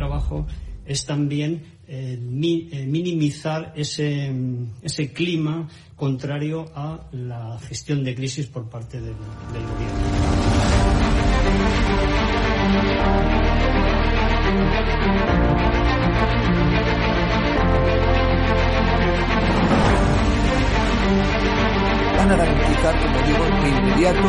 [0.00, 0.46] trabajo
[0.86, 4.32] es también eh, mi- eh, minimizar ese,
[4.82, 9.14] ese clima contrario a la gestión de crisis por parte del,
[9.52, 11.10] del gobierno.
[22.16, 24.28] van a garantizar, como digo, de inmediato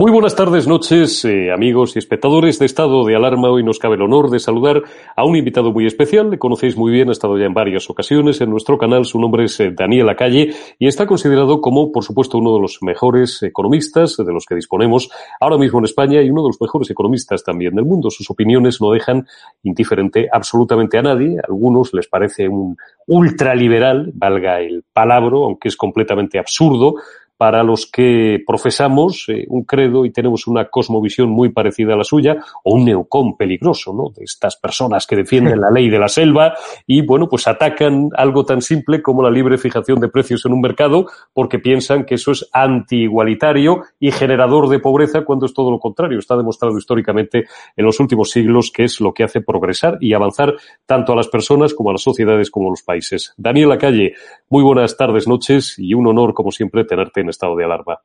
[0.00, 3.50] Muy buenas tardes, noches, eh, amigos y espectadores de Estado de Alarma.
[3.50, 4.82] Hoy nos cabe el honor de saludar
[5.14, 6.30] a un invitado muy especial.
[6.30, 9.04] Le conocéis muy bien, ha estado ya en varias ocasiones en nuestro canal.
[9.04, 12.78] Su nombre es eh, Daniel Lacalle y está considerado como, por supuesto, uno de los
[12.80, 16.88] mejores economistas de los que disponemos ahora mismo en España y uno de los mejores
[16.88, 18.08] economistas también del mundo.
[18.08, 19.26] Sus opiniones no dejan
[19.64, 21.36] indiferente absolutamente a nadie.
[21.36, 22.74] A algunos les parece un
[23.06, 26.94] ultraliberal, valga el palabro, aunque es completamente absurdo
[27.40, 32.04] para los que profesamos eh, un credo y tenemos una cosmovisión muy parecida a la
[32.04, 34.10] suya, o un neocon peligroso, ¿no?
[34.14, 36.52] De estas personas que defienden la ley de la selva
[36.86, 40.60] y, bueno, pues atacan algo tan simple como la libre fijación de precios en un
[40.60, 45.78] mercado porque piensan que eso es anti-igualitario y generador de pobreza cuando es todo lo
[45.78, 46.18] contrario.
[46.18, 50.56] Está demostrado históricamente en los últimos siglos que es lo que hace progresar y avanzar
[50.84, 53.32] tanto a las personas como a las sociedades como a los países.
[53.38, 54.12] Daniel Lacalle,
[54.50, 57.98] muy buenas tardes, noches y un honor, como siempre, tenerte en estado de alarma.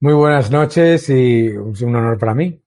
[0.00, 2.60] Muy buenas noches y es un honor para mí.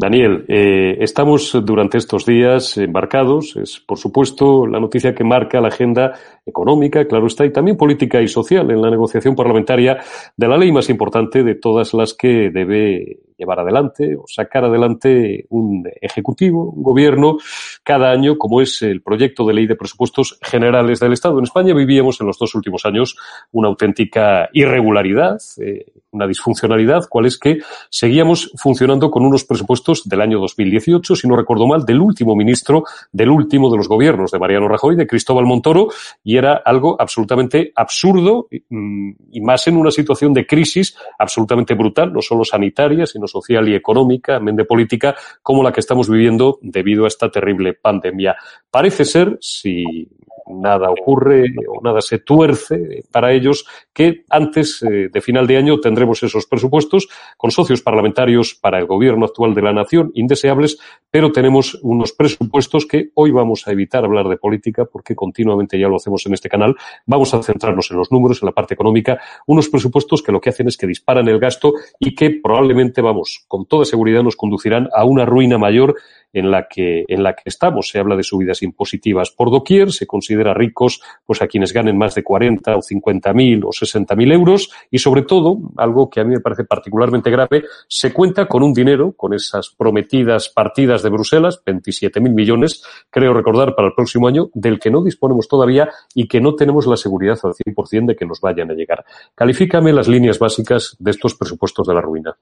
[0.00, 5.68] Daniel, eh, estamos durante estos días embarcados, es por supuesto la noticia que marca la
[5.68, 6.14] agenda
[6.46, 9.98] económica, claro está, y también política y social en la negociación parlamentaria
[10.34, 15.46] de la ley más importante de todas las que debe llevar adelante o sacar adelante
[15.48, 17.38] un ejecutivo, un gobierno,
[17.82, 21.38] cada año, como es el proyecto de ley de presupuestos generales del Estado.
[21.38, 23.16] En España vivíamos en los dos últimos años
[23.50, 27.58] una auténtica irregularidad, eh, una disfuncionalidad, cual es que
[27.88, 32.84] seguíamos funcionando con unos presupuestos del año 2018, si no recuerdo mal, del último ministro
[33.12, 35.88] del último de los gobiernos de Mariano Rajoy, de Cristóbal Montoro,
[36.22, 42.12] y era algo absolutamente absurdo mm, y más en una situación de crisis absolutamente brutal,
[42.12, 46.58] no solo sanitaria, sino social y económica, amén de política, como la que estamos viviendo
[46.60, 48.36] debido a esta terrible pandemia.
[48.70, 50.08] Parece ser, si
[50.50, 55.80] nada ocurre o nada se tuerce para ellos, que antes eh, de final de año
[55.80, 60.78] tendremos esos presupuestos con socios parlamentarios para el gobierno actual de la nación indeseables,
[61.10, 65.88] pero tenemos unos presupuestos que hoy vamos a evitar hablar de política porque continuamente ya
[65.88, 66.76] lo hacemos en este canal.
[67.06, 70.50] Vamos a centrarnos en los números, en la parte económica, unos presupuestos que lo que
[70.50, 74.88] hacen es que disparan el gasto y que probablemente, vamos, con toda seguridad nos conducirán
[74.94, 75.96] a una ruina mayor
[76.32, 77.88] en la que, en la que estamos.
[77.88, 82.14] Se habla de subidas impositivas por doquier, se considera ricos pues a quienes ganen más
[82.14, 86.24] de 40 o 50 mil o 60 mil euros y sobre todo, algo que a
[86.24, 91.10] mí me parece particularmente grave, se cuenta con un dinero, con esas prometidas partidas de
[91.10, 95.88] Bruselas, 27 mil millones, creo recordar, para el próximo año, del que no disponemos todavía
[96.14, 99.04] y que no tenemos la seguridad al 100% de que nos vayan a llegar.
[99.34, 102.36] Califícame las líneas básicas de estos presupuestos de la ruina.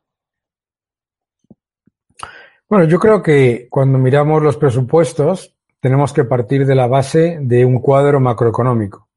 [2.69, 7.65] Bueno, yo creo que cuando miramos los presupuestos tenemos que partir de la base de
[7.65, 9.09] un cuadro macroeconómico.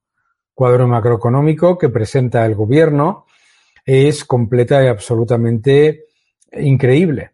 [0.54, 3.25] Cuadro macroeconómico que presenta el gobierno
[3.86, 6.06] es completa y absolutamente
[6.54, 7.31] increíble.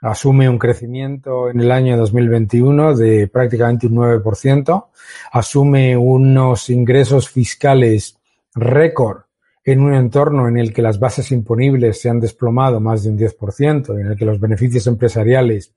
[0.00, 4.86] Asume un crecimiento en el año 2021 de prácticamente un 9%,
[5.32, 8.16] asume unos ingresos fiscales
[8.54, 9.22] récord
[9.64, 13.18] en un entorno en el que las bases imponibles se han desplomado más de un
[13.18, 15.74] 10%, en el que los beneficios empresariales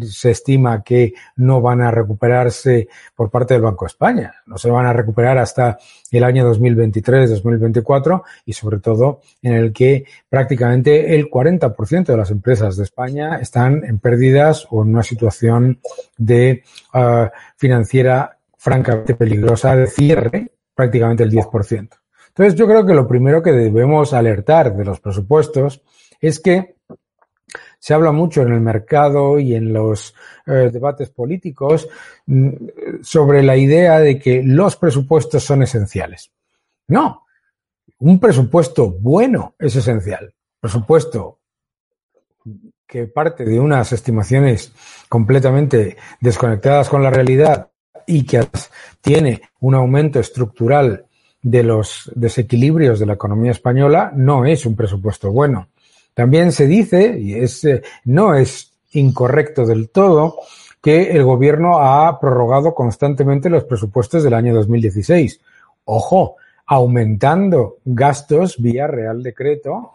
[0.00, 4.70] se estima que no van a recuperarse por parte del Banco de España, no se
[4.70, 5.78] van a recuperar hasta
[6.10, 12.76] el año 2023-2024 y sobre todo en el que prácticamente el 40% de las empresas
[12.76, 15.80] de España están en pérdidas o en una situación
[16.16, 16.62] de
[16.94, 17.26] uh,
[17.56, 21.88] financiera francamente peligrosa de cierre, prácticamente el 10%.
[22.28, 25.82] Entonces, yo creo que lo primero que debemos alertar de los presupuestos
[26.20, 26.76] es que
[27.80, 30.14] se habla mucho en el mercado y en los
[30.46, 31.88] eh, debates políticos
[32.26, 32.50] mm,
[33.02, 36.30] sobre la idea de que los presupuestos son esenciales.
[36.88, 37.26] No,
[37.98, 40.32] un presupuesto bueno es esencial.
[40.60, 41.38] Presupuesto
[42.86, 44.72] que parte de unas estimaciones
[45.08, 47.70] completamente desconectadas con la realidad
[48.06, 48.46] y que
[49.00, 51.06] tiene un aumento estructural
[51.42, 55.68] de los desequilibrios de la economía española no es un presupuesto bueno.
[56.20, 60.36] También se dice, y es, eh, no es incorrecto del todo,
[60.82, 65.40] que el gobierno ha prorrogado constantemente los presupuestos del año 2016.
[65.86, 66.36] Ojo,
[66.66, 69.94] aumentando gastos vía Real Decreto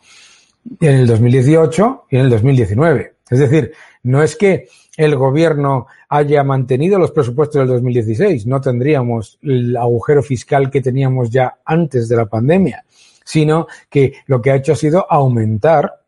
[0.81, 3.13] en el 2018 y en el 2019.
[3.29, 4.67] Es decir, no es que
[4.97, 11.29] el gobierno haya mantenido los presupuestos del 2016, no tendríamos el agujero fiscal que teníamos
[11.29, 12.83] ya antes de la pandemia,
[13.23, 16.04] sino que lo que ha hecho ha sido aumentar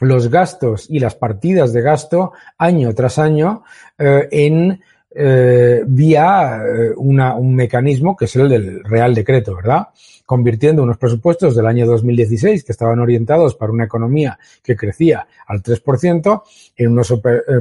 [0.00, 3.62] los gastos y las partidas de gasto año tras año
[3.98, 4.80] eh, en
[5.12, 9.88] eh, vía eh, una, un mecanismo que es el del Real Decreto, ¿verdad?
[10.24, 15.64] Convirtiendo unos presupuestos del año 2016 que estaban orientados para una economía que crecía al
[15.64, 16.42] 3%
[16.76, 17.16] en unos eh,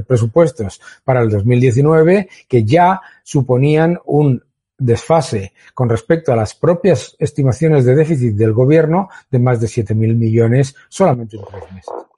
[0.08, 4.44] presupuestos para el 2019 que ya suponían un
[4.78, 9.96] desfase con respecto a las propias estimaciones de déficit del gobierno de más de 7.000
[10.16, 12.09] millones solamente en tres meses.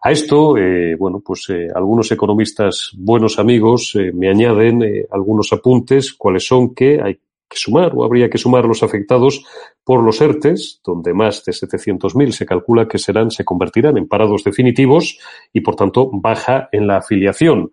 [0.00, 6.46] A esto, eh, bueno, pues eh, algunos economistas, buenos amigos, me añaden algunos apuntes, cuáles
[6.46, 7.18] son que hay
[7.48, 9.44] que sumar o habría que sumar los afectados
[9.84, 14.44] por los ERTES, donde más de 700.000 se calcula que serán, se convertirán en parados
[14.44, 15.18] definitivos
[15.52, 17.72] y, por tanto, baja en la afiliación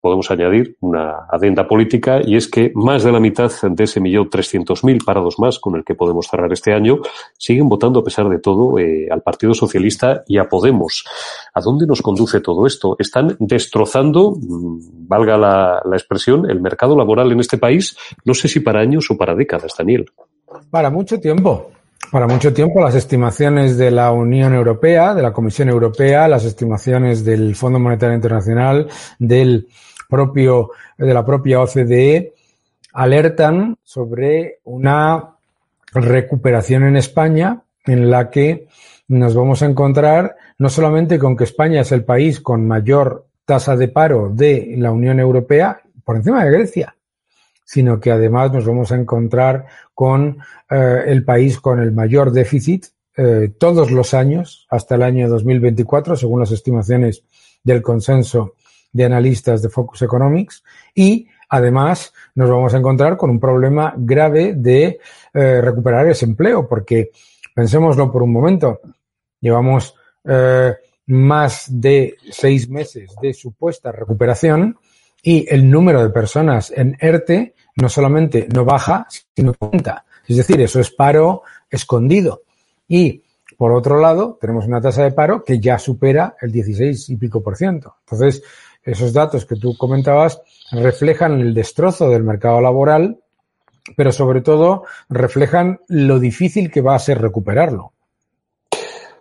[0.00, 4.30] podemos añadir una adenda política y es que más de la mitad de ese millón
[4.30, 7.00] trescientos mil parados más con el que podemos cerrar este año
[7.36, 11.04] siguen votando a pesar de todo eh, al Partido Socialista y a Podemos.
[11.54, 12.96] ¿A dónde nos conduce todo esto?
[12.98, 18.60] Están destrozando, mm, valga la, expresión, el mercado laboral en este país, no sé si
[18.60, 20.06] para años o para décadas, Daniel.
[20.70, 21.70] Para mucho tiempo.
[22.10, 27.24] para mucho tiempo las estimaciones de la Unión Europea, de la Comisión Europea, las estimaciones
[27.24, 28.88] del Fondo Monetario Internacional,
[29.18, 29.68] del
[30.10, 32.34] propio, de la propia OCDE,
[32.92, 35.36] alertan sobre una
[35.94, 38.66] recuperación en España en la que
[39.08, 43.76] nos vamos a encontrar no solamente con que España es el país con mayor tasa
[43.76, 46.96] de paro de la Unión Europea, por encima de Grecia,
[47.64, 50.38] sino que además nos vamos a encontrar con
[50.68, 52.86] eh, el país con el mayor déficit
[53.16, 57.22] eh, todos los años hasta el año 2024, según las estimaciones
[57.62, 58.54] del consenso
[58.92, 60.62] de analistas de Focus Economics,
[60.94, 64.98] y además nos vamos a encontrar con un problema grave de
[65.34, 67.10] eh, recuperar ese empleo, porque
[67.54, 68.80] pensémoslo por un momento,
[69.40, 69.94] llevamos
[70.24, 70.74] eh,
[71.06, 74.78] más de seis meses de supuesta recuperación
[75.22, 80.04] y el número de personas en ERTE no solamente no baja, sino aumenta.
[80.26, 82.42] Es decir, eso es paro escondido.
[82.88, 83.22] Y
[83.56, 87.42] por otro lado, tenemos una tasa de paro que ya supera el 16 y pico
[87.42, 87.96] por ciento.
[88.06, 88.42] Entonces,
[88.82, 93.18] esos datos que tú comentabas reflejan el destrozo del mercado laboral,
[93.96, 97.92] pero sobre todo reflejan lo difícil que va a ser recuperarlo.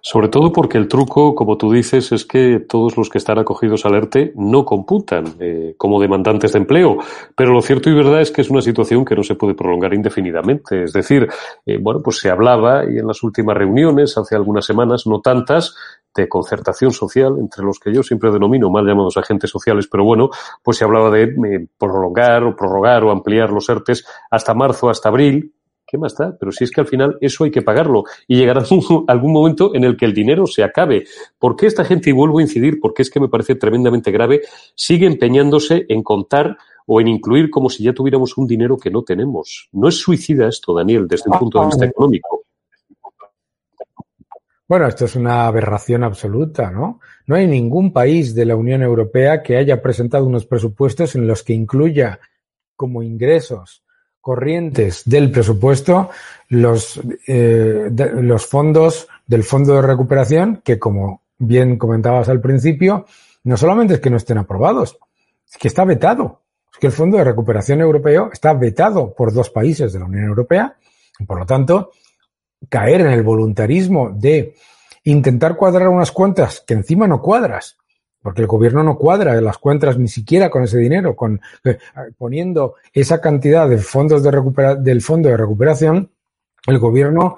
[0.01, 3.85] Sobre todo porque el truco, como tú dices, es que todos los que están acogidos
[3.85, 6.99] al ERTE no computan eh, como demandantes de empleo.
[7.35, 9.93] Pero lo cierto y verdad es que es una situación que no se puede prolongar
[9.93, 10.83] indefinidamente.
[10.83, 11.27] Es decir,
[11.65, 15.75] eh, bueno, pues se hablaba y en las últimas reuniones, hace algunas semanas, no tantas,
[16.15, 20.29] de concertación social, entre los que yo siempre denomino mal llamados agentes sociales, pero bueno,
[20.63, 25.09] pues se hablaba de eh, prolongar o prorrogar o ampliar los ERTES hasta marzo, hasta
[25.09, 25.53] abril,
[25.89, 26.35] ¿qué más da?
[26.39, 28.63] Pero si es que al final eso hay que pagarlo y llegará
[29.07, 31.05] algún momento en el que el dinero se acabe.
[31.37, 34.41] ¿Por qué esta gente, y vuelvo a incidir, porque es que me parece tremendamente grave,
[34.75, 39.03] sigue empeñándose en contar o en incluir como si ya tuviéramos un dinero que no
[39.03, 39.69] tenemos?
[39.71, 42.43] No es suicida esto, Daniel, desde un punto de vista económico.
[44.69, 46.99] Bueno, esto es una aberración absoluta, ¿no?
[47.25, 51.41] No hay ningún país de la Unión Europea que haya presentado unos presupuestos en los
[51.41, 52.19] que incluya
[52.75, 53.83] como ingresos
[54.21, 56.11] corrientes del presupuesto
[56.49, 57.89] los, eh,
[58.21, 63.07] los fondos del Fondo de Recuperación, que como bien comentabas al principio,
[63.45, 64.99] no solamente es que no estén aprobados,
[65.49, 66.43] es que está vetado.
[66.71, 70.25] Es que el Fondo de Recuperación Europeo está vetado por dos países de la Unión
[70.25, 70.77] Europea
[71.17, 71.89] y por lo tanto
[72.67, 74.55] caer en el voluntarismo de
[75.05, 77.77] intentar cuadrar unas cuentas que encima no cuadras
[78.21, 81.77] porque el gobierno no cuadra las cuentas ni siquiera con ese dinero, con eh,
[82.17, 86.11] poniendo esa cantidad de fondos de recupera, del fondo de recuperación,
[86.67, 87.37] el gobierno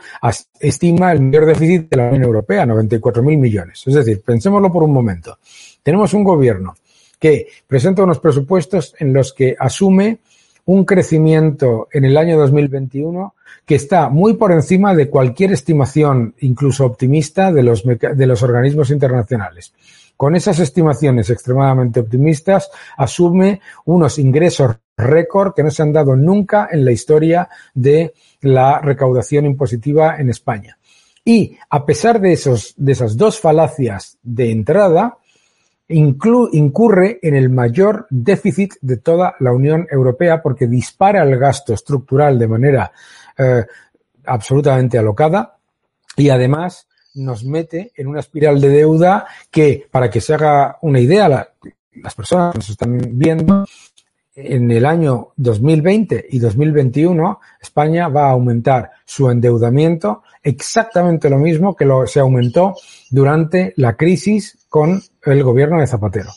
[0.60, 3.84] estima el mayor déficit de la Unión Europea, 94.000 millones.
[3.86, 5.38] Es decir, pensémoslo por un momento.
[5.84, 6.76] Tenemos un gobierno
[7.20, 10.20] que presenta unos presupuestos en los que asume
[10.66, 16.86] un crecimiento en el año 2021 que está muy por encima de cualquier estimación, incluso
[16.86, 19.74] optimista, de los, de los organismos internacionales
[20.22, 26.70] con esas estimaciones extremadamente optimistas, asume unos ingresos récord que no se han dado nunca
[26.72, 30.78] en la historia de la recaudación impositiva en España.
[31.26, 35.18] Y a pesar de, esos, de esas dos falacias de entrada,
[35.92, 42.40] incurre en el mayor déficit de toda la Unión Europea porque dispara el gasto estructural
[42.40, 42.92] de manera
[43.38, 43.66] eh,
[44.26, 45.58] absolutamente alocada
[46.18, 51.00] y además nos mete en una espiral de deuda que, para que se haga una
[51.00, 53.66] idea, las personas que nos están viendo,
[54.34, 61.76] en el año 2020 y 2021 España va a aumentar su endeudamiento exactamente lo mismo
[61.76, 62.76] que lo, se aumentó
[63.10, 66.30] durante la crisis con el gobierno de Zapatero.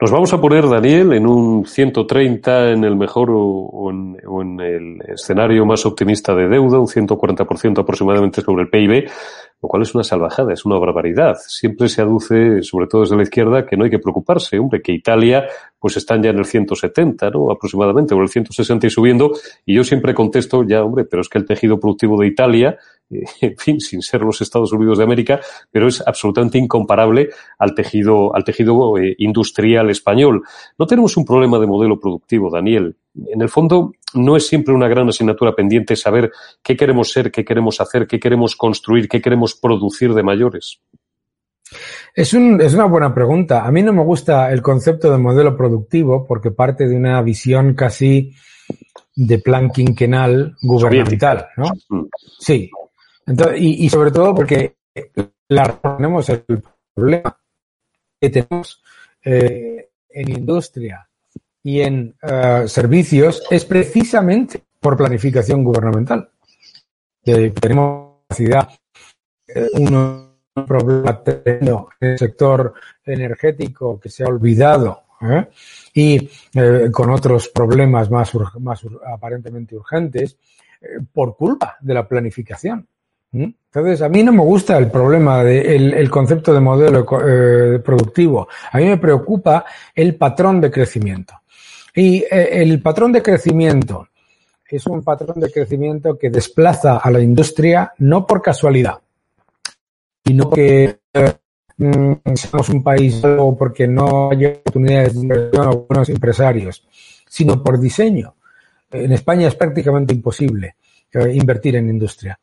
[0.00, 5.66] Nos vamos a poner, Daniel, en un 130 en el mejor o, en, el escenario
[5.66, 9.10] más optimista de deuda, un 140% aproximadamente sobre el PIB,
[9.60, 11.36] lo cual es una salvajada, es una barbaridad.
[11.46, 14.92] Siempre se aduce, sobre todo desde la izquierda, que no hay que preocuparse, hombre, que
[14.92, 15.46] Italia
[15.78, 17.50] pues están ya en el 170, ¿no?
[17.50, 19.32] Aproximadamente, o el 160 y subiendo,
[19.64, 22.78] y yo siempre contesto, ya, hombre, pero es que el tejido productivo de Italia,
[23.40, 28.34] en fin, sin ser los Estados Unidos de América, pero es absolutamente incomparable al tejido,
[28.34, 30.42] al tejido eh, industrial español.
[30.78, 32.96] No tenemos un problema de modelo productivo, Daniel.
[33.26, 36.30] En el fondo, no es siempre una gran asignatura pendiente saber
[36.62, 40.80] qué queremos ser, qué queremos hacer, qué queremos construir, qué queremos producir de mayores.
[42.14, 43.64] Es, un, es una buena pregunta.
[43.64, 47.74] A mí no me gusta el concepto de modelo productivo porque parte de una visión
[47.74, 48.34] casi
[49.14, 51.72] de plan quinquenal gubernamental, ¿no?
[51.88, 52.06] Mm.
[52.38, 52.70] Sí.
[53.26, 54.76] Entonces, y, y sobre todo porque
[55.48, 56.44] la, tenemos el
[56.94, 57.38] problema
[58.20, 58.82] que tenemos
[59.24, 61.07] eh, en industria
[61.62, 66.30] y en eh, servicios es precisamente por planificación gubernamental.
[67.22, 68.68] tenemos capacidad,
[69.46, 70.28] eh, un
[70.66, 72.74] problema tremendo en el sector
[73.04, 75.48] energético que se ha olvidado ¿eh?
[75.94, 76.28] y
[76.90, 80.36] con otros problemas más, más aparentemente urgentes
[81.12, 82.86] por culpa de la planificación.
[83.30, 88.48] Entonces, a mí no me gusta el problema de el concepto de modelo productivo.
[88.72, 91.34] A mí me preocupa el patrón de crecimiento.
[91.94, 94.08] Y eh, el patrón de crecimiento
[94.68, 98.98] es un patrón de crecimiento que desplaza a la industria no por casualidad,
[100.24, 101.00] sino que
[101.78, 106.86] mm, somos un país o porque no hay oportunidades de inversión a buenos empresarios,
[107.26, 108.34] sino por diseño.
[108.90, 110.76] En España es prácticamente imposible
[111.12, 112.38] eh, invertir en industria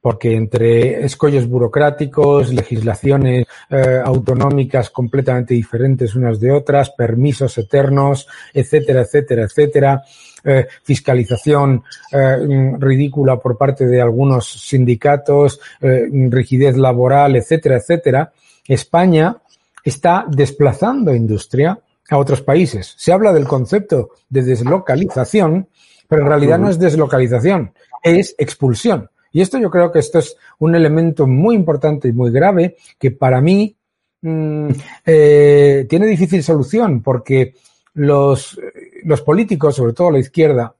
[0.00, 9.02] porque entre escollos burocráticos, legislaciones eh, autonómicas completamente diferentes unas de otras, permisos eternos, etcétera,
[9.02, 10.02] etcétera, etcétera,
[10.44, 18.32] eh, fiscalización eh, ridícula por parte de algunos sindicatos, rigidez laboral, etcétera, etcétera,
[18.66, 19.36] España
[19.82, 21.78] está desplazando industria
[22.10, 22.94] a otros países.
[22.96, 25.68] Se habla del concepto de deslocalización,
[26.06, 29.10] pero en realidad no es deslocalización, es expulsión.
[29.38, 33.12] Y esto yo creo que esto es un elemento muy importante y muy grave que
[33.12, 33.76] para mí
[34.20, 34.68] mmm,
[35.06, 37.54] eh, tiene difícil solución porque
[37.94, 38.60] los,
[39.04, 40.74] los políticos, sobre todo la izquierda,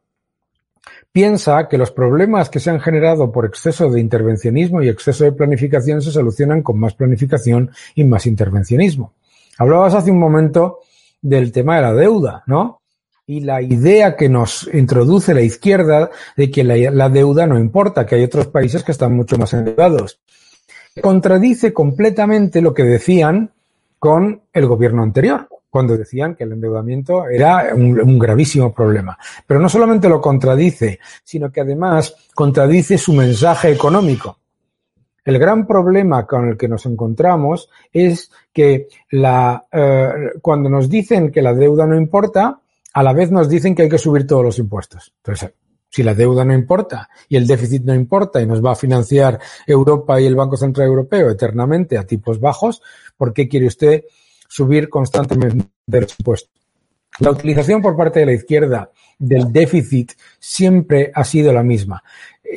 [1.13, 5.31] piensa que los problemas que se han generado por exceso de intervencionismo y exceso de
[5.31, 9.13] planificación se solucionan con más planificación y más intervencionismo.
[9.57, 10.81] Hablabas hace un momento
[11.23, 12.78] del tema de la deuda, ¿no?
[13.29, 18.15] Y la idea que nos introduce la izquierda de que la, deuda no importa, que
[18.15, 20.19] hay otros países que están mucho más endeudados.
[21.03, 23.51] Contradice completamente lo que decían
[23.99, 29.19] con el gobierno anterior, cuando decían que el endeudamiento era un, gravísimo problema.
[29.47, 34.39] Pero no solamente lo contradice, sino que además contradice su mensaje económico.
[35.23, 41.43] El gran problema con el que nos encontramos es que eh, cuando nos dicen que
[41.43, 44.59] la deuda no importa, a la vez nos dicen que hay que subir todos los
[44.59, 45.13] impuestos.
[45.19, 45.53] Entonces,
[45.91, 49.39] si la deuda no importa y el déficit no importa y nos va a financiar
[49.67, 52.83] Europa y el Banco Central Europeo eternamente a tipos bajos,
[53.17, 54.05] ¿por qué quiere usted
[54.49, 56.51] subir constantemente los impuestos?
[57.21, 62.03] La utilización por parte de la izquierda del déficit siempre ha sido la misma.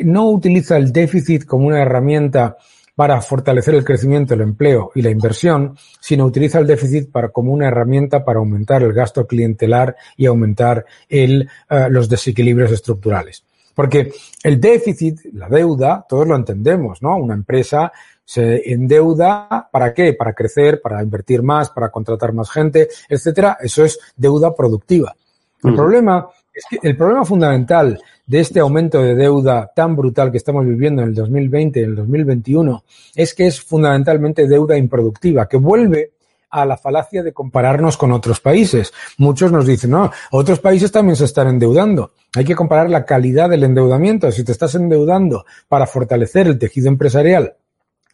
[0.04, 2.58] No utiliza el déficit como una herramienta
[2.96, 7.54] para fortalecer el crecimiento, el empleo y la inversión, sino utiliza el déficit para, como
[7.54, 13.44] una herramienta para aumentar el gasto clientelar y aumentar el, uh, los desequilibrios estructurales.
[13.74, 14.12] Porque
[14.44, 17.16] el déficit, la deuda, todos lo entendemos, ¿no?
[17.16, 17.92] Una empresa
[18.26, 20.14] se endeuda para qué?
[20.14, 23.58] Para crecer, para invertir más, para contratar más gente, etcétera.
[23.62, 25.16] Eso es deuda productiva.
[25.64, 25.76] El mm.
[25.76, 28.00] problema es que el problema fundamental
[28.32, 31.89] de este aumento de deuda tan brutal que estamos viviendo en el 2020 y en
[31.89, 36.13] el 2021 es que es fundamentalmente deuda improductiva, que vuelve
[36.50, 38.94] a la falacia de compararnos con otros países.
[39.17, 42.13] Muchos nos dicen, no, otros países también se están endeudando.
[42.34, 44.32] Hay que comparar la calidad del endeudamiento.
[44.32, 47.56] Si te estás endeudando para fortalecer el tejido empresarial,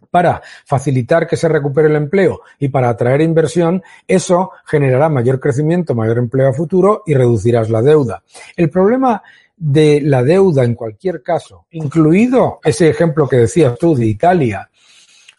[0.09, 5.93] para facilitar que se recupere el empleo y para atraer inversión, eso generará mayor crecimiento,
[5.93, 8.23] mayor empleo a futuro y reducirás la deuda.
[8.55, 9.21] El problema
[9.57, 14.69] de la deuda en cualquier caso, incluido ese ejemplo que decías tú de Italia,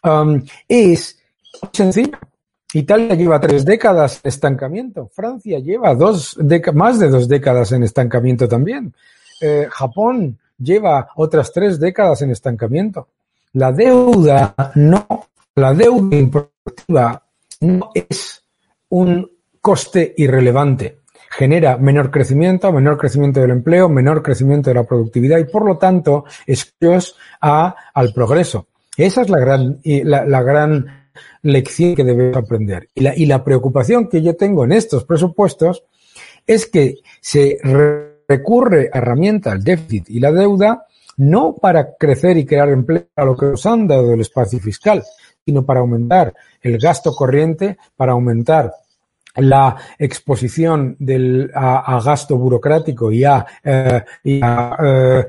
[0.03, 1.17] um, es
[1.71, 2.17] sencillo.
[2.73, 5.09] Italia lleva tres décadas en estancamiento.
[5.11, 6.37] Francia lleva dos
[6.73, 8.93] más de dos décadas en estancamiento también.
[9.41, 13.07] Eh, Japón lleva otras tres décadas en estancamiento.
[13.53, 15.07] La deuda no,
[15.55, 17.23] la deuda improductiva
[17.61, 18.43] no es
[18.89, 19.27] un
[19.59, 20.98] coste irrelevante
[21.39, 25.77] genera menor crecimiento, menor crecimiento del empleo, menor crecimiento de la productividad y por lo
[25.77, 28.67] tanto escollos a, al progreso.
[28.97, 31.07] Esa es la gran, la gran
[31.43, 32.89] lección que debemos aprender.
[32.93, 35.85] Y la, y la preocupación que yo tengo en estos presupuestos
[36.45, 37.57] es que se
[38.27, 43.23] recurre a herramientas, el déficit y la deuda, no para crecer y crear empleo a
[43.23, 45.03] lo que nos han dado el espacio fiscal,
[45.45, 48.73] sino para aumentar el gasto corriente, para aumentar
[49.39, 55.27] la exposición del, a, a, gasto burocrático y a, eh, eh,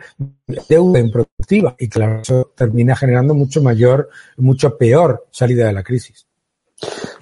[0.68, 6.26] deuda improductiva y claro, eso termina generando mucho mayor, mucho peor salida de la crisis.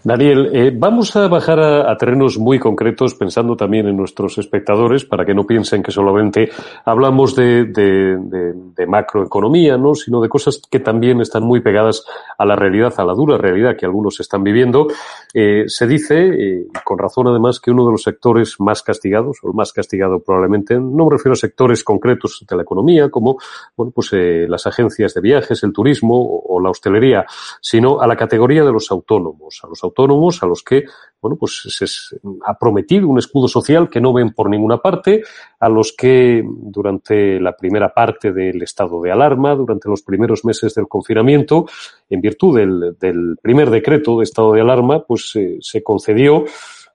[0.05, 5.25] Daniel, eh, vamos a bajar a, terrenos muy concretos, pensando también en nuestros espectadores, para
[5.25, 6.49] que no piensen que solamente
[6.85, 8.55] hablamos de,
[8.87, 9.95] macroeconomía, ¿no?
[9.95, 12.05] sino de cosas que también están muy pegadas
[12.39, 14.87] a la realidad, a la dura realidad que algunos están viviendo.
[15.35, 19.49] Eh, se dice, eh, con razón además, que uno de los sectores más castigados, o
[19.49, 23.39] el más castigado probablemente, no me refiero a sectores concretos de la economía, como
[23.77, 27.27] bueno, pues, las agencias de viajes, el turismo o la hostelería,
[27.61, 30.85] sino a la categoría de los autónomos, a los autónomos a los que,
[31.21, 35.23] bueno, pues se ha prometido un escudo social que no ven por ninguna parte,
[35.61, 40.75] a los que durante la primera parte del estado de alarma, durante los primeros meses
[40.75, 41.67] del confinamiento,
[42.11, 46.45] en virtud del, del primer decreto de estado de alarma, pues eh, se concedió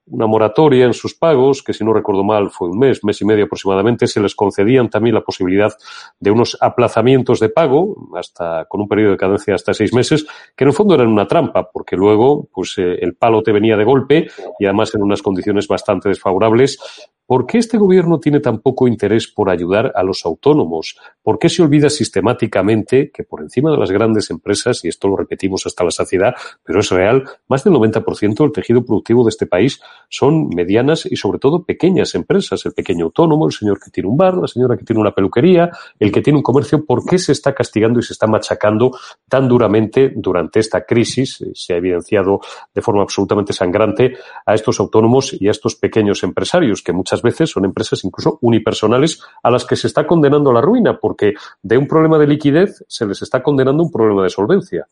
[0.07, 3.25] una moratoria en sus pagos, que si no recuerdo mal fue un mes, mes y
[3.25, 5.73] medio aproximadamente, se les concedían también la posibilidad
[6.19, 10.63] de unos aplazamientos de pago, hasta con un periodo de cadencia hasta seis meses, que
[10.63, 13.83] en el fondo eran una trampa, porque luego pues eh, el palo te venía de
[13.83, 14.27] golpe
[14.59, 16.79] y además en unas condiciones bastante desfavorables
[17.25, 20.97] ¿Por qué este gobierno tiene tan poco interés por ayudar a los autónomos?
[21.21, 25.15] ¿Por qué se olvida sistemáticamente que por encima de las grandes empresas, y esto lo
[25.15, 29.45] repetimos hasta la saciedad, pero es real, más del 90% del tejido productivo de este
[29.45, 32.65] país son medianas y sobre todo pequeñas empresas?
[32.65, 35.71] El pequeño autónomo, el señor que tiene un bar, la señora que tiene una peluquería,
[35.99, 38.91] el que tiene un comercio, ¿por qué se está castigando y se está machacando
[39.29, 41.39] tan duramente durante esta crisis?
[41.41, 42.41] Eh, se ha evidenciado
[42.73, 47.21] de forma absolutamente sangrante a estos autónomos y a estos pequeños empresarios que muchas muchas
[47.21, 51.77] veces son empresas incluso unipersonales a las que se está condenando la ruina, porque de
[51.77, 54.87] un problema de liquidez se les está condenando un problema de solvencia.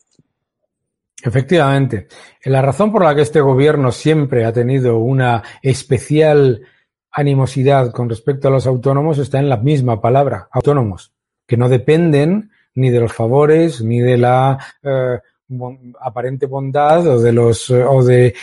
[1.24, 2.08] Efectivamente.
[2.46, 6.62] La razón por la que este gobierno siempre ha tenido una especial
[7.12, 11.12] animosidad con respecto a los autónomos está en la misma palabra, autónomos,
[11.48, 15.20] que no dependen ni de los favores ni de la eh,
[16.00, 18.34] aparente bondad o de los o de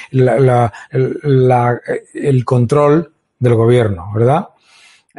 [2.13, 4.49] el control del gobierno, ¿verdad?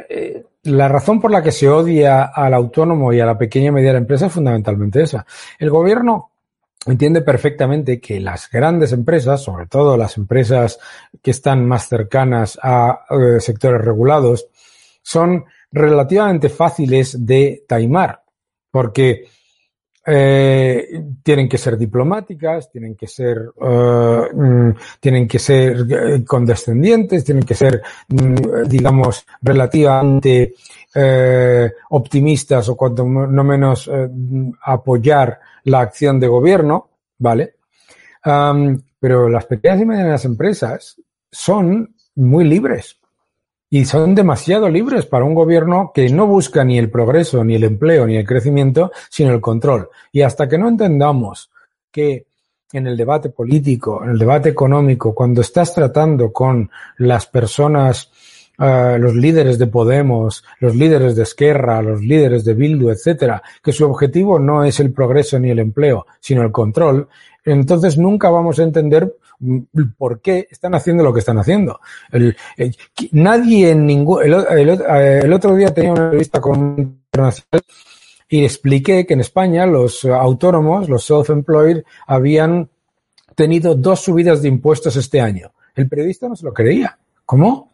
[0.09, 3.71] Eh, la razón por la que se odia al autónomo y a la pequeña y
[3.71, 5.25] mediana empresa es fundamentalmente esa.
[5.57, 6.31] El gobierno
[6.85, 10.79] entiende perfectamente que las grandes empresas, sobre todo las empresas
[11.21, 14.47] que están más cercanas a eh, sectores regulados,
[15.01, 18.23] son relativamente fáciles de taimar,
[18.71, 19.27] porque
[20.05, 27.43] eh, tienen que ser diplomáticas, tienen que ser, mm, tienen que ser eh, condescendientes, tienen
[27.43, 30.53] que ser, mm, digamos, relativamente
[31.91, 33.89] optimistas o cuanto no menos
[34.63, 37.53] apoyar la acción de gobierno, ¿vale?
[38.99, 40.99] pero las pequeñas y medianas empresas
[41.31, 42.98] son muy libres
[43.69, 47.63] y son demasiado libres para un gobierno que no busca ni el progreso, ni el
[47.63, 49.89] empleo, ni el crecimiento, sino el control.
[50.11, 51.51] Y hasta que no entendamos
[51.91, 52.25] que
[52.73, 58.11] en el debate político, en el debate económico, cuando estás tratando con las personas,
[58.57, 63.71] uh, los líderes de Podemos, los líderes de Esquerra, los líderes de Bildu, etcétera, que
[63.71, 67.07] su objetivo no es el progreso ni el empleo, sino el control,
[67.45, 69.15] entonces nunca vamos a entender
[69.97, 71.79] por qué están haciendo lo que están haciendo.
[72.11, 72.35] El,
[73.11, 74.23] nadie en ningún.
[74.23, 77.61] El, otro día tenía una entrevista con internacional
[78.27, 82.69] y expliqué que en España los autónomos, los self-employed, habían
[83.35, 85.51] tenido dos subidas de impuestos este año.
[85.75, 86.97] El periodista no se lo creía.
[87.25, 87.68] ¿Cómo?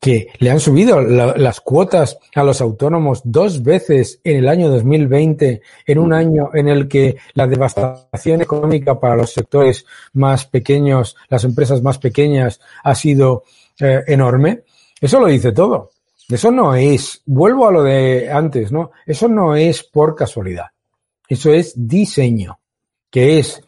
[0.00, 5.60] Que le han subido las cuotas a los autónomos dos veces en el año 2020,
[5.86, 9.84] en un año en el que la devastación económica para los sectores
[10.14, 13.44] más pequeños, las empresas más pequeñas, ha sido
[13.78, 14.62] eh, enorme.
[14.98, 15.90] Eso lo dice todo.
[16.26, 18.92] Eso no es, vuelvo a lo de antes, ¿no?
[19.04, 20.66] Eso no es por casualidad.
[21.28, 22.58] Eso es diseño,
[23.10, 23.62] que es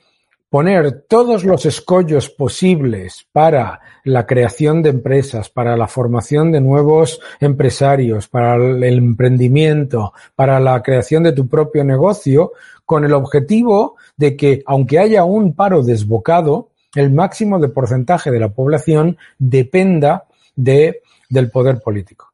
[0.52, 7.22] poner todos los escollos posibles para la creación de empresas, para la formación de nuevos
[7.40, 12.52] empresarios, para el emprendimiento, para la creación de tu propio negocio,
[12.84, 18.40] con el objetivo de que, aunque haya un paro desbocado, el máximo de porcentaje de
[18.40, 22.31] la población dependa de, del poder político.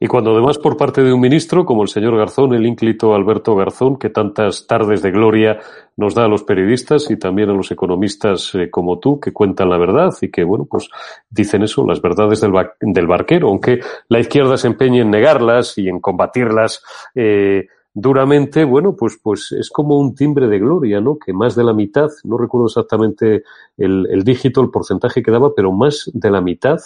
[0.00, 3.54] Y cuando además por parte de un ministro como el señor Garzón, el ínclito Alberto
[3.54, 5.60] Garzón, que tantas tardes de gloria
[5.96, 9.68] nos da a los periodistas y también a los economistas eh, como tú, que cuentan
[9.68, 10.88] la verdad y que, bueno, pues
[11.28, 16.00] dicen eso, las verdades del, barquero, aunque la izquierda se empeñe en negarlas y en
[16.00, 16.82] combatirlas.
[17.14, 21.18] Eh, duramente, bueno, pues, pues es como un timbre de gloria, ¿no?
[21.18, 23.42] Que más de la mitad, no recuerdo exactamente
[23.76, 26.78] el dígito, el porcentaje que daba, pero más de la mitad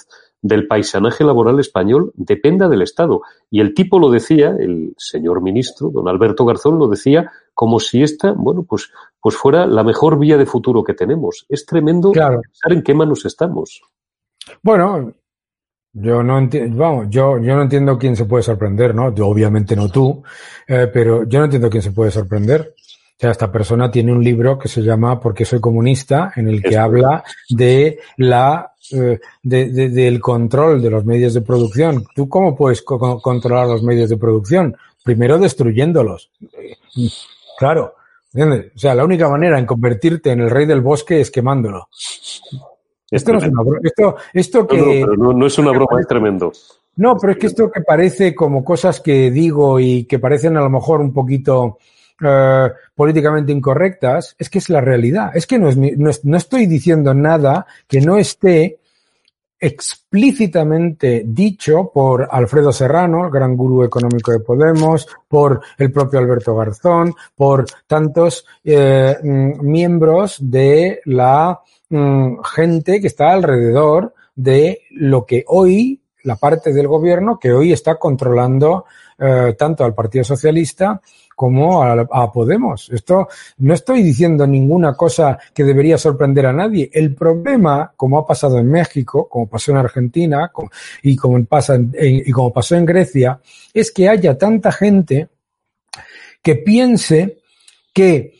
[0.42, 3.22] del paisanaje laboral español dependa del Estado.
[3.48, 8.02] Y el tipo lo decía, el señor ministro, don Alberto Garzón, lo decía como si
[8.02, 11.46] esta, bueno, pues, pues fuera la mejor vía de futuro que tenemos.
[11.48, 13.82] Es tremendo pensar en qué manos estamos.
[14.62, 15.14] Bueno,
[15.92, 19.14] yo no entiendo, vamos, yo, yo no entiendo quién se puede sorprender, ¿no?
[19.14, 20.22] Yo, obviamente no tú,
[20.66, 22.74] eh, pero yo no entiendo quién se puede sorprender.
[23.16, 26.62] O sea, esta persona tiene un libro que se llama Porque soy comunista, en el
[26.62, 32.04] que habla de la, eh, de, de, del control de los medios de producción.
[32.14, 34.76] ¿Tú cómo puedes co controlar los medios de producción?
[35.04, 36.30] Primero destruyéndolos.
[37.58, 37.94] Claro.
[38.32, 38.72] ¿entiendes?
[38.74, 41.88] O sea, la única manera en convertirte en el rey del bosque es quemándolo.
[43.10, 43.80] Esto no es una broma.
[43.82, 45.00] Esto, esto que.
[45.00, 46.50] No, no, no, es una broma, es tremendo.
[46.96, 50.62] No, pero es que esto que parece como cosas que digo y que parecen a
[50.62, 51.78] lo mejor un poquito
[52.22, 55.30] eh, políticamente incorrectas, es que es la realidad.
[55.34, 58.78] Es que no, es, no, es, no estoy diciendo nada que no esté
[59.62, 66.56] explícitamente dicho por Alfredo Serrano, el gran gurú económico de Podemos, por el propio Alberto
[66.56, 75.44] Garzón, por tantos eh, miembros de la mmm, gente que está alrededor de lo que
[75.46, 81.00] hoy, la parte del gobierno que hoy está controlando eh, tanto al Partido Socialista
[81.36, 82.88] como a, Podemos.
[82.90, 86.90] Esto no estoy diciendo ninguna cosa que debería sorprender a nadie.
[86.92, 90.50] El problema, como ha pasado en México, como pasó en Argentina
[91.02, 93.40] y como pasa y como pasó en Grecia,
[93.74, 95.28] es que haya tanta gente
[96.42, 97.38] que piense
[97.92, 98.34] que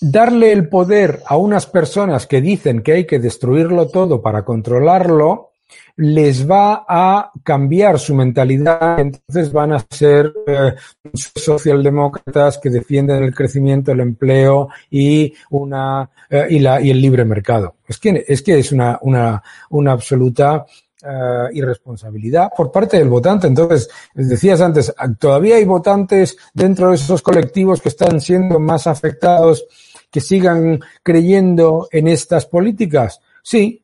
[0.00, 5.49] darle el poder a unas personas que dicen que hay que destruirlo todo para controlarlo
[5.96, 10.74] les va a cambiar su mentalidad, entonces van a ser eh,
[11.14, 17.24] socialdemócratas que defienden el crecimiento, el empleo y una eh, y la y el libre
[17.24, 17.76] mercado.
[17.86, 20.64] Es que es que es una una una absoluta
[21.02, 23.46] Uh, irresponsabilidad por parte del votante.
[23.46, 29.64] Entonces, decías antes, todavía hay votantes dentro de esos colectivos que están siendo más afectados,
[30.10, 33.22] que sigan creyendo en estas políticas.
[33.42, 33.82] Sí,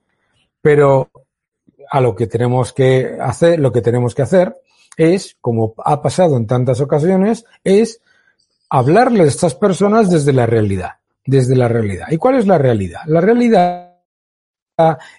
[0.61, 1.09] pero
[1.91, 4.57] a lo que tenemos que hacer, lo que tenemos que hacer
[4.97, 8.01] es, como ha pasado en tantas ocasiones, es
[8.71, 10.93] hablarle a estas personas desde la realidad,
[11.25, 12.07] desde la realidad.
[12.11, 13.01] ¿Y cuál es la realidad?
[13.07, 13.95] La realidad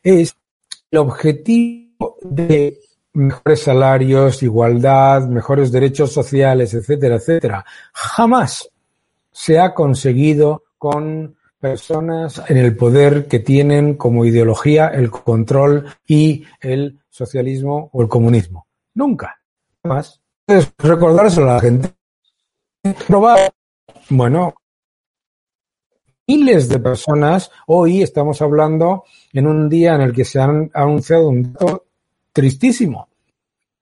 [0.03, 0.35] es
[0.91, 2.79] el objetivo de
[3.13, 7.65] mejores salarios, igualdad, mejores derechos sociales, etcétera, etcétera.
[7.93, 8.69] Jamás
[9.31, 16.45] se ha conseguido con personas en el poder que tienen como ideología el control y
[16.61, 18.67] el socialismo o el comunismo.
[18.93, 19.39] Nunca.
[19.83, 20.21] Más.
[20.77, 21.93] Recordárselo a la gente.
[24.09, 24.53] Bueno,
[26.27, 27.51] miles de personas.
[27.67, 31.85] Hoy estamos hablando en un día en el que se han anunciado un dato
[32.31, 33.09] tristísimo,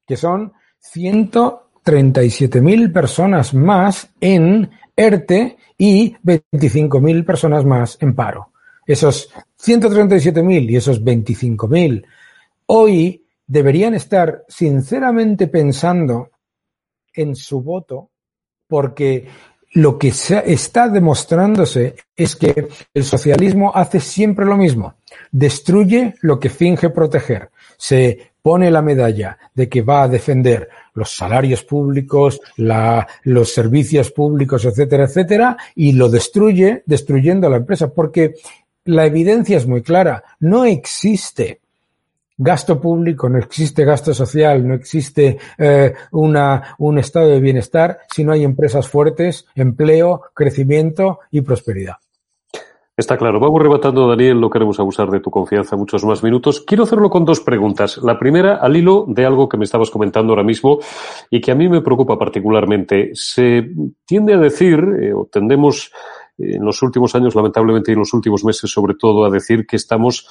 [0.07, 0.53] que son
[0.93, 8.51] 137.000 personas más en ERTE y 25.000 personas más en paro.
[8.85, 9.31] Esos
[9.61, 12.05] 137.000 y esos 25.000
[12.67, 16.29] hoy deberían estar sinceramente pensando
[17.13, 18.09] en su voto
[18.67, 19.27] porque
[19.73, 24.95] lo que se está demostrándose es que el socialismo hace siempre lo mismo.
[25.31, 27.49] Destruye lo que finge proteger.
[27.77, 34.11] Se pone la medalla de que va a defender los salarios públicos, la, los servicios
[34.11, 38.35] públicos, etcétera, etcétera, y lo destruye destruyendo a la empresa, porque
[38.85, 40.23] la evidencia es muy clara.
[40.39, 41.59] No existe
[42.37, 48.23] gasto público, no existe gasto social, no existe eh, una, un estado de bienestar si
[48.23, 51.95] no hay empresas fuertes, empleo, crecimiento y prosperidad.
[52.97, 53.41] Está claro.
[53.41, 56.61] Vamos rebatando, Daniel, no queremos abusar de tu confianza muchos más minutos.
[56.61, 57.97] Quiero hacerlo con dos preguntas.
[57.97, 60.79] La primera, al hilo de algo que me estabas comentando ahora mismo
[61.29, 63.09] y que a mí me preocupa particularmente.
[63.13, 63.69] Se
[64.05, 65.91] tiende a decir, eh, o tendemos
[66.37, 69.75] en los últimos años, lamentablemente, y en los últimos meses, sobre todo, a decir que
[69.75, 70.27] estamos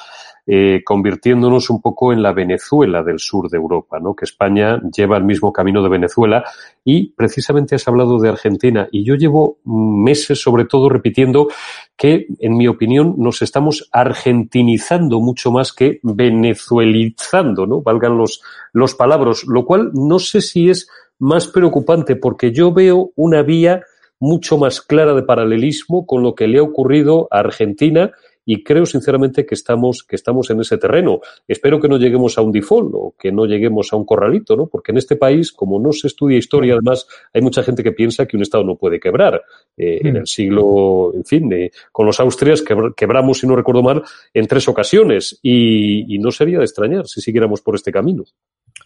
[0.46, 4.14] eh, convirtiéndonos un poco en la Venezuela del sur de Europa, ¿no?
[4.14, 6.44] Que España lleva el mismo camino de Venezuela
[6.84, 11.48] y precisamente has hablado de Argentina y yo llevo meses sobre todo repitiendo
[11.96, 17.80] que, en mi opinión, nos estamos argentinizando mucho más que venezuelizando, ¿no?
[17.80, 18.42] Valgan los,
[18.74, 23.82] los palabras, lo cual no sé si es más preocupante porque yo veo una vía
[24.24, 28.10] mucho más clara de paralelismo con lo que le ha ocurrido a Argentina
[28.44, 31.20] y creo sinceramente que estamos, que estamos en ese terreno.
[31.48, 34.66] Espero que no lleguemos a un default o que no lleguemos a un corralito, ¿no?
[34.66, 38.26] Porque en este país, como no se estudia historia, además, hay mucha gente que piensa
[38.26, 39.42] que un Estado no puede quebrar.
[39.76, 42.62] Eh, En el siglo, en fin, eh, con los Austrias
[42.96, 44.02] quebramos, si no recuerdo mal,
[44.33, 48.24] en tres ocasiones y, y no sería de extrañar si siguiéramos por este camino.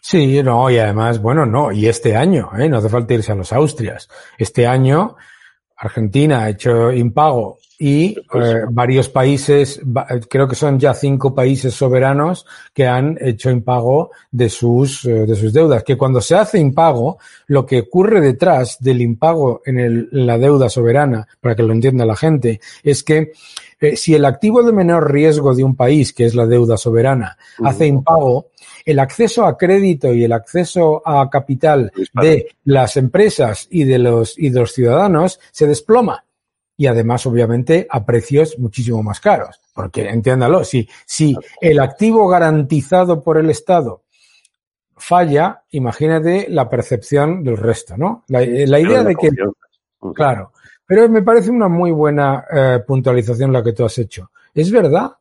[0.01, 2.69] Sí, no, y además, bueno, no, y este año, ¿eh?
[2.69, 4.07] no hace falta irse a los Austrias.
[4.37, 5.15] Este año,
[5.75, 9.79] Argentina ha hecho impago y eh, varios países,
[10.29, 15.33] creo que son ya cinco países soberanos que han hecho impago de sus, eh, de
[15.35, 15.85] sus deudas.
[15.85, 20.37] Que cuando se hace impago, lo que ocurre detrás del impago en, el, en la
[20.37, 23.31] deuda soberana, para que lo entienda la gente, es que
[23.79, 27.37] eh, si el activo de menor riesgo de un país, que es la deuda soberana,
[27.63, 28.47] hace impago,
[28.85, 34.37] el acceso a crédito y el acceso a capital de las empresas y de los,
[34.37, 36.25] y de los ciudadanos se desploma.
[36.79, 39.59] Y además, obviamente, a precios muchísimo más caros.
[39.73, 44.03] Porque, entiéndalo, si, si el activo garantizado por el Estado
[44.95, 48.23] falla, imagínate la percepción del resto, ¿no?
[48.29, 49.29] La, la idea de que,
[50.15, 50.53] claro,
[50.85, 54.31] pero me parece una muy buena eh, puntualización la que tú has hecho.
[54.53, 55.11] Es verdad,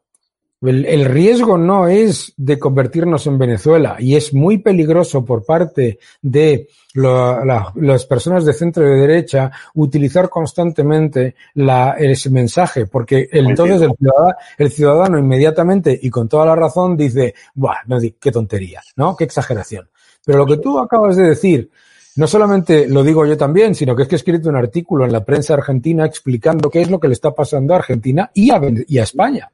[0.62, 5.98] el, el, riesgo no es de convertirnos en Venezuela y es muy peligroso por parte
[6.20, 12.86] de lo, la, las personas de centro y de derecha utilizar constantemente la, ese mensaje,
[12.86, 17.84] porque el, entonces el ciudadano, el ciudadano, inmediatamente y con toda la razón dice, Buah,
[17.86, 19.16] no, qué tontería, ¿no?
[19.16, 19.88] Qué exageración.
[20.24, 21.70] Pero lo que tú acabas de decir,
[22.16, 25.12] no solamente lo digo yo también, sino que es que he escrito un artículo en
[25.12, 28.60] la prensa argentina explicando qué es lo que le está pasando a Argentina y a,
[28.88, 29.52] y a España.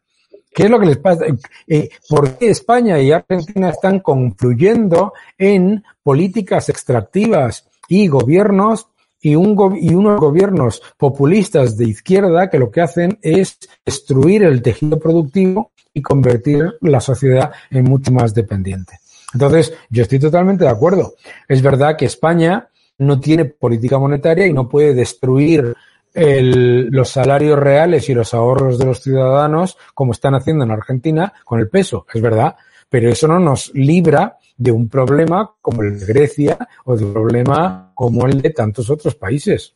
[0.54, 1.24] ¿Qué es lo que les pasa?
[1.66, 8.86] Eh, ¿Por qué España y Argentina están confluyendo en políticas extractivas y gobiernos
[9.20, 15.72] y, unos gobiernos populistas de izquierda que lo que hacen es destruir el tejido productivo
[15.92, 19.00] y convertir la sociedad en mucho más dependiente?
[19.32, 21.14] Entonces, yo estoy totalmente de acuerdo.
[21.48, 25.74] Es verdad que España no tiene política monetaria y no puede destruir
[26.14, 31.32] el, los salarios reales y los ahorros de los ciudadanos, como están haciendo en Argentina,
[31.44, 32.56] con el peso, es verdad,
[32.88, 37.12] pero eso no nos libra de un problema como el de Grecia o de un
[37.12, 39.74] problema como el de tantos otros países.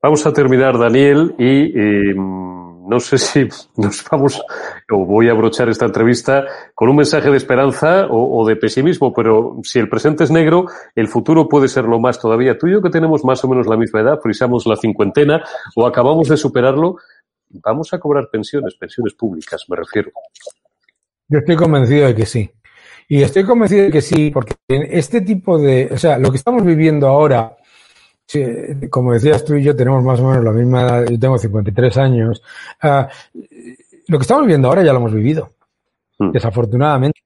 [0.00, 2.14] Vamos a terminar, Daniel, y eh,
[2.86, 4.40] no sé si nos vamos
[4.90, 6.44] o voy a abrochar esta entrevista
[6.74, 10.66] con un mensaje de esperanza o, o, de pesimismo, pero si el presente es negro,
[10.94, 12.58] el futuro puede ser lo más todavía.
[12.58, 15.42] Tú y yo que tenemos más o menos la misma edad, frisamos la cincuentena
[15.76, 16.96] o acabamos de superarlo,
[17.48, 20.10] vamos a cobrar pensiones, pensiones públicas, me refiero.
[21.28, 22.50] Yo estoy convencido de que sí.
[23.08, 26.64] Y estoy convencido de que sí, porque este tipo de, o sea, lo que estamos
[26.64, 27.56] viviendo ahora,
[28.26, 28.42] Sí,
[28.90, 31.96] como decías tú y yo tenemos más o menos la misma edad, yo tengo 53
[31.98, 32.42] años.
[32.82, 33.04] Uh,
[34.08, 35.52] lo que estamos viviendo ahora ya lo hemos vivido,
[36.18, 36.30] mm.
[36.32, 37.20] desafortunadamente.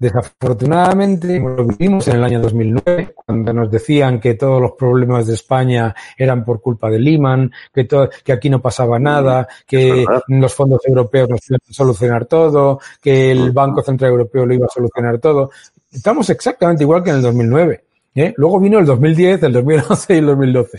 [0.00, 5.34] Desafortunadamente lo vivimos en el año 2009, cuando nos decían que todos los problemas de
[5.34, 10.54] España eran por culpa de Lehman, que, todo, que aquí no pasaba nada, que los
[10.54, 14.72] fondos europeos nos iban a solucionar todo, que el Banco Central Europeo lo iba a
[14.72, 15.50] solucionar todo.
[15.90, 17.87] Estamos exactamente igual que en el 2009.
[18.14, 18.34] ¿Eh?
[18.36, 20.78] Luego vino el 2010, el 2011 y el 2012.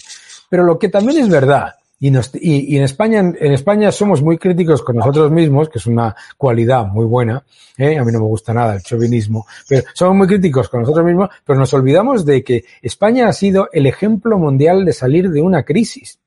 [0.50, 4.38] Pero lo que también es verdad, y, nos, y, en España, en España somos muy
[4.38, 7.44] críticos con nosotros mismos, que es una cualidad muy buena,
[7.78, 7.98] ¿eh?
[7.98, 11.30] a mí no me gusta nada el chauvinismo, pero somos muy críticos con nosotros mismos,
[11.46, 15.64] pero nos olvidamos de que España ha sido el ejemplo mundial de salir de una
[15.64, 16.20] crisis.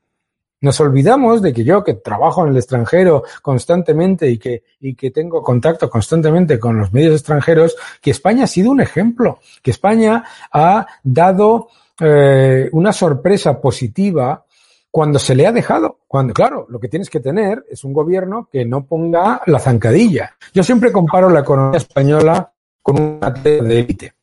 [0.62, 5.10] Nos olvidamos de que yo, que trabajo en el extranjero constantemente y que, y que
[5.10, 10.24] tengo contacto constantemente con los medios extranjeros, que España ha sido un ejemplo, que España
[10.52, 11.68] ha dado
[12.00, 14.44] eh, una sorpresa positiva
[14.88, 15.98] cuando se le ha dejado.
[16.06, 20.36] Cuando, claro, lo que tienes que tener es un gobierno que no ponga la zancadilla.
[20.54, 24.14] Yo siempre comparo la economía española con una atleta de élite.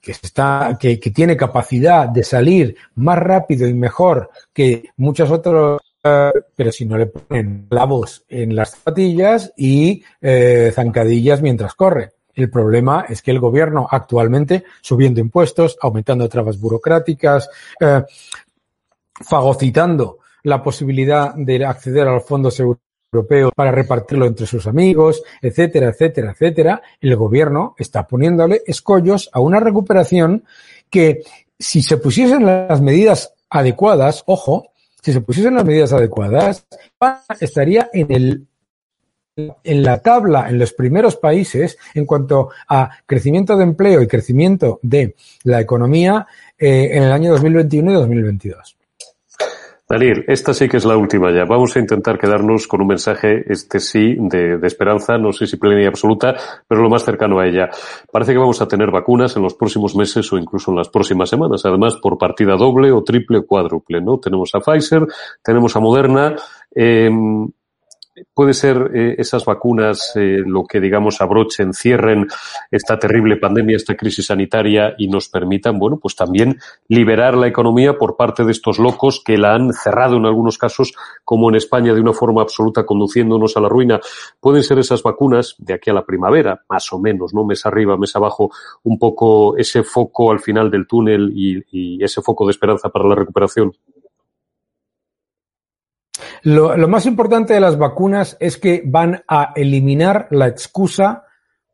[0.00, 6.30] Que, está, que, tiene capacidad de salir más rápido y mejor que muchos otros Uh,
[6.54, 12.12] pero si no le ponen clavos en las zapatillas y eh, zancadillas mientras corre.
[12.34, 17.50] El problema es que el gobierno actualmente, subiendo impuestos, aumentando trabas burocráticas,
[17.80, 18.04] eh,
[19.28, 22.87] fagocitando la posibilidad de acceder a los fondos europeos
[23.54, 29.60] para repartirlo entre sus amigos, etcétera, etcétera, etcétera, el gobierno está poniéndole escollos a una
[29.60, 30.44] recuperación
[30.90, 31.22] que
[31.58, 36.66] si se pusiesen las medidas adecuadas, ojo, si se pusiesen las medidas adecuadas,
[37.40, 38.46] estaría en el
[39.62, 44.80] en la tabla en los primeros países en cuanto a crecimiento de empleo y crecimiento
[44.82, 46.26] de la economía
[46.58, 48.77] eh, en el año 2021 y 2022.
[49.90, 51.46] Daniel, esta sí que es la última ya.
[51.46, 55.82] Vamos a intentar quedarnos con un mensaje, este sí, de, esperanza, no sé si plena
[55.82, 56.36] y absoluta,
[56.68, 57.70] pero lo más cercano a ella.
[58.12, 61.30] Parece que vamos a tener vacunas en los próximos meses o incluso en las próximas
[61.30, 64.18] semanas, además por partida doble o triple o cuádruple, ¿no?
[64.18, 65.06] Tenemos a Pfizer,
[65.42, 66.36] tenemos a Moderna,
[66.74, 67.08] eh,
[68.34, 72.26] puede ser eh, esas vacunas eh, lo que, digamos, abrochen, cierren
[72.70, 76.58] esta terrible pandemia, esta crisis sanitaria y nos permitan, bueno, pues también
[76.88, 80.94] liberar la economía por parte de estos locos que la han cerrado en algunos casos,
[81.24, 84.00] como en España, de una forma absoluta, conduciéndonos a la ruina.
[84.40, 87.44] Pueden ser esas vacunas de aquí a la primavera, más o menos, ¿no?
[87.44, 88.50] Mes arriba, mes abajo,
[88.84, 93.08] un poco ese foco al final del túnel y, y ese foco de esperanza para
[93.08, 93.72] la recuperación.
[96.42, 101.24] Lo, lo, más importante de las vacunas es que van a eliminar la excusa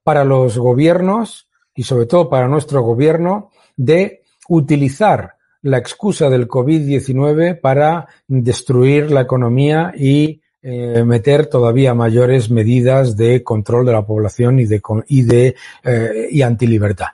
[0.03, 7.61] para los gobiernos y sobre todo para nuestro gobierno de utilizar la excusa del COVID-19
[7.61, 14.59] para destruir la economía y eh, meter todavía mayores medidas de control de la población
[14.61, 17.09] y de, y de eh, y antilibertad.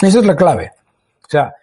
[0.00, 0.72] Esa es la clave.
[1.24, 1.54] O sea,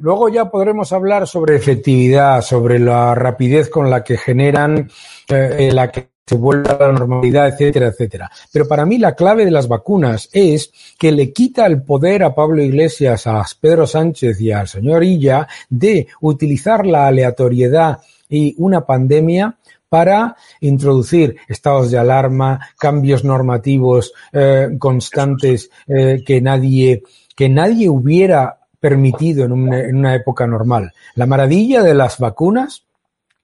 [0.00, 4.90] Luego ya podremos hablar sobre efectividad, sobre la rapidez con la que generan,
[5.28, 8.30] eh, la que se vuelve a la normalidad, etcétera, etcétera.
[8.52, 12.34] Pero para mí la clave de las vacunas es que le quita el poder a
[12.34, 18.84] Pablo Iglesias, a Pedro Sánchez y al señor Illa de utilizar la aleatoriedad y una
[18.84, 19.56] pandemia
[19.88, 27.04] para introducir estados de alarma, cambios normativos eh, constantes eh, que nadie
[27.36, 30.92] que nadie hubiera permitido en una, en una época normal.
[31.14, 32.84] La maravilla de las vacunas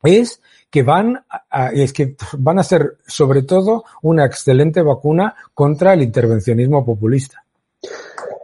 [0.02, 5.92] es que van a, es que van a ser sobre todo una excelente vacuna contra
[5.92, 7.44] el intervencionismo populista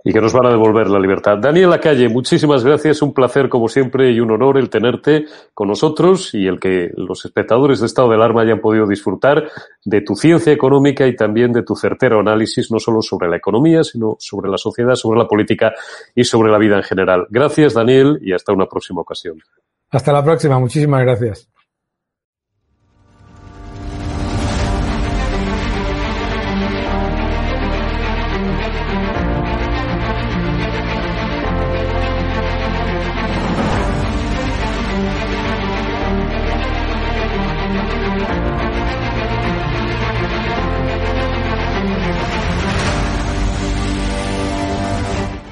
[0.09, 1.37] y que nos van a devolver la libertad.
[1.37, 6.33] Daniel Lacalle, muchísimas gracias, un placer como siempre y un honor el tenerte con nosotros
[6.33, 9.51] y el que los espectadores de Estado de Alarma hayan podido disfrutar
[9.85, 13.85] de tu ciencia económica y también de tu certero análisis, no solo sobre la economía,
[13.85, 15.75] sino sobre la sociedad, sobre la política
[16.15, 17.27] y sobre la vida en general.
[17.29, 19.43] Gracias, Daniel, y hasta una próxima ocasión.
[19.91, 21.51] Hasta la próxima, muchísimas gracias.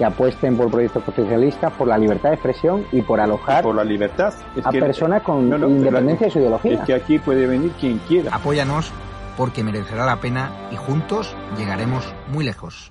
[0.00, 3.62] que apuesten por proyectos socialistas, por la libertad de expresión y por alojar
[4.64, 6.72] a personas con independencia de su ideología.
[6.72, 8.34] Es que aquí puede venir quien quiera.
[8.34, 8.90] Apóyanos
[9.36, 12.90] porque merecerá la pena y juntos llegaremos muy lejos.